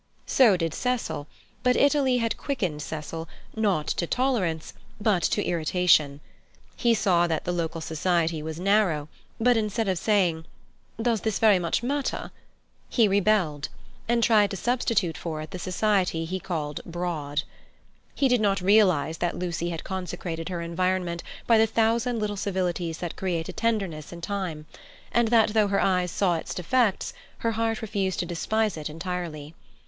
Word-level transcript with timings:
So 0.25 0.57
did 0.57 0.73
Cecil; 0.73 1.27
but 1.61 1.75
Italy 1.75 2.17
had 2.17 2.35
quickened 2.35 2.81
Cecil, 2.81 3.29
not 3.55 3.85
to 3.87 4.07
tolerance, 4.07 4.73
but 4.99 5.21
to 5.21 5.45
irritation. 5.45 6.21
He 6.75 6.95
saw 6.95 7.27
that 7.27 7.45
the 7.45 7.51
local 7.51 7.81
society 7.81 8.41
was 8.41 8.59
narrow, 8.59 9.09
but, 9.39 9.57
instead 9.57 9.87
of 9.87 9.99
saying, 9.99 10.45
"Does 10.99 11.21
that 11.21 11.35
very 11.35 11.59
much 11.59 11.83
matter?" 11.83 12.31
he 12.89 13.07
rebelled, 13.07 13.69
and 14.09 14.23
tried 14.23 14.49
to 14.49 14.57
substitute 14.57 15.19
for 15.19 15.39
it 15.41 15.51
the 15.51 15.59
society 15.59 16.25
he 16.25 16.39
called 16.39 16.81
broad. 16.83 17.43
He 18.15 18.27
did 18.27 18.41
not 18.41 18.59
realize 18.59 19.19
that 19.19 19.37
Lucy 19.37 19.69
had 19.69 19.83
consecrated 19.83 20.49
her 20.49 20.63
environment 20.63 21.21
by 21.45 21.59
the 21.59 21.67
thousand 21.67 22.17
little 22.17 22.37
civilities 22.37 22.97
that 22.97 23.15
create 23.15 23.49
a 23.49 23.53
tenderness 23.53 24.11
in 24.11 24.21
time, 24.21 24.65
and 25.11 25.27
that 25.27 25.49
though 25.49 25.67
her 25.67 25.79
eyes 25.79 26.09
saw 26.09 26.37
its 26.37 26.55
defects, 26.55 27.13
her 27.45 27.51
heart 27.51 27.83
refused 27.83 28.17
to 28.17 28.25
despise 28.25 28.77
it 28.77 28.89
entirely. 28.89 29.53